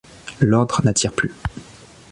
[0.39, 1.31] L'ordre n'attire plus.